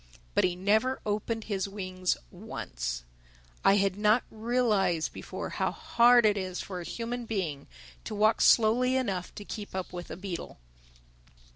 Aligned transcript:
But 0.33 0.43
he 0.45 0.55
never 0.55 0.99
opened 1.05 1.43
his 1.43 1.69
wings 1.69 2.17
once. 2.31 3.03
I 3.63 3.75
had 3.75 3.97
not 3.97 4.23
realized 4.31 5.13
before 5.13 5.49
how 5.49 5.69
hard 5.71 6.25
it 6.25 6.39
is 6.39 6.59
for 6.59 6.79
a 6.79 6.83
human 6.83 7.27
being 7.27 7.67
to 8.05 8.15
walk 8.15 8.41
slowly 8.41 8.95
enough 8.95 9.35
to 9.35 9.45
keep 9.45 9.75
up 9.75 9.93
with 9.93 10.09
a 10.09 10.17
beetle. 10.17 10.57